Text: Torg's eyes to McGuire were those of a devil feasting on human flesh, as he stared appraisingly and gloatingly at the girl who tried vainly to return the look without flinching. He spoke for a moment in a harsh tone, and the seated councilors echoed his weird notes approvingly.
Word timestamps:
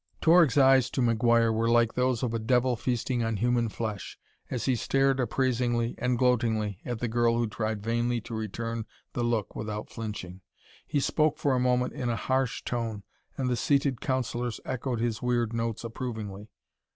Torg's 0.19 0.57
eyes 0.57 0.89
to 0.89 0.99
McGuire 1.01 1.53
were 1.53 1.69
those 1.93 2.23
of 2.23 2.33
a 2.33 2.39
devil 2.39 2.75
feasting 2.75 3.23
on 3.23 3.37
human 3.37 3.69
flesh, 3.69 4.17
as 4.49 4.65
he 4.65 4.75
stared 4.75 5.19
appraisingly 5.19 5.93
and 5.99 6.17
gloatingly 6.17 6.79
at 6.83 6.97
the 6.97 7.07
girl 7.07 7.37
who 7.37 7.45
tried 7.45 7.83
vainly 7.83 8.19
to 8.21 8.33
return 8.33 8.87
the 9.13 9.21
look 9.21 9.55
without 9.55 9.91
flinching. 9.91 10.41
He 10.87 10.99
spoke 10.99 11.37
for 11.37 11.53
a 11.53 11.59
moment 11.59 11.93
in 11.93 12.09
a 12.09 12.15
harsh 12.15 12.63
tone, 12.63 13.03
and 13.37 13.47
the 13.47 13.55
seated 13.55 14.01
councilors 14.01 14.59
echoed 14.65 14.99
his 14.99 15.21
weird 15.21 15.53
notes 15.53 15.83
approvingly. 15.83 16.49